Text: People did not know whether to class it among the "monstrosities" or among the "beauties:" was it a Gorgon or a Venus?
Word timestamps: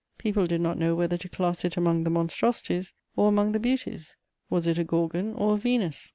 People 0.17 0.47
did 0.47 0.61
not 0.61 0.79
know 0.79 0.95
whether 0.95 1.15
to 1.15 1.29
class 1.29 1.63
it 1.63 1.77
among 1.77 2.05
the 2.05 2.09
"monstrosities" 2.09 2.93
or 3.15 3.27
among 3.29 3.51
the 3.51 3.59
"beauties:" 3.59 4.17
was 4.49 4.65
it 4.65 4.79
a 4.79 4.83
Gorgon 4.83 5.35
or 5.35 5.53
a 5.53 5.57
Venus? 5.59 6.09